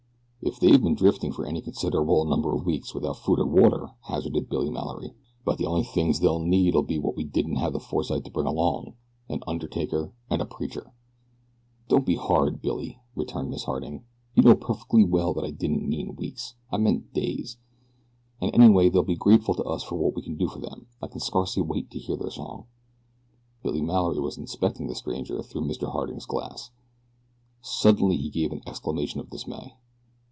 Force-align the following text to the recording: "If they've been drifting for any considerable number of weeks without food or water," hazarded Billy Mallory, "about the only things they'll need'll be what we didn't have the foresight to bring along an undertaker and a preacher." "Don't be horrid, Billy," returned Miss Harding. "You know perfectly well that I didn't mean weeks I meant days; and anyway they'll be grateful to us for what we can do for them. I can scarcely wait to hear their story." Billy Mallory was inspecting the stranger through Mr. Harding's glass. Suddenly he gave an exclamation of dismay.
"If 0.43 0.59
they've 0.59 0.81
been 0.81 0.95
drifting 0.95 1.31
for 1.31 1.45
any 1.45 1.61
considerable 1.61 2.25
number 2.25 2.51
of 2.55 2.65
weeks 2.65 2.95
without 2.95 3.17
food 3.17 3.37
or 3.37 3.45
water," 3.45 3.89
hazarded 4.05 4.49
Billy 4.49 4.71
Mallory, 4.71 5.13
"about 5.43 5.59
the 5.59 5.67
only 5.67 5.83
things 5.83 6.19
they'll 6.19 6.39
need'll 6.43 6.81
be 6.81 6.97
what 6.97 7.15
we 7.15 7.23
didn't 7.23 7.57
have 7.57 7.73
the 7.73 7.79
foresight 7.79 8.25
to 8.25 8.31
bring 8.31 8.47
along 8.47 8.95
an 9.29 9.43
undertaker 9.45 10.11
and 10.31 10.41
a 10.41 10.45
preacher." 10.45 10.93
"Don't 11.89 12.07
be 12.07 12.15
horrid, 12.15 12.59
Billy," 12.59 12.99
returned 13.15 13.51
Miss 13.51 13.65
Harding. 13.65 14.03
"You 14.33 14.41
know 14.41 14.55
perfectly 14.55 15.03
well 15.03 15.31
that 15.35 15.45
I 15.45 15.51
didn't 15.51 15.87
mean 15.87 16.15
weeks 16.15 16.55
I 16.71 16.77
meant 16.77 17.13
days; 17.13 17.57
and 18.41 18.51
anyway 18.51 18.89
they'll 18.89 19.03
be 19.03 19.15
grateful 19.15 19.53
to 19.53 19.63
us 19.65 19.83
for 19.83 19.93
what 19.95 20.15
we 20.15 20.23
can 20.23 20.37
do 20.37 20.47
for 20.47 20.59
them. 20.59 20.87
I 21.03 21.07
can 21.07 21.19
scarcely 21.19 21.61
wait 21.61 21.91
to 21.91 21.99
hear 21.99 22.17
their 22.17 22.31
story." 22.31 22.63
Billy 23.61 23.81
Mallory 23.83 24.19
was 24.19 24.39
inspecting 24.39 24.87
the 24.87 24.95
stranger 24.95 25.43
through 25.43 25.65
Mr. 25.67 25.91
Harding's 25.91 26.25
glass. 26.25 26.71
Suddenly 27.61 28.17
he 28.17 28.31
gave 28.31 28.51
an 28.51 28.63
exclamation 28.67 29.19
of 29.19 29.29
dismay. 29.29 29.75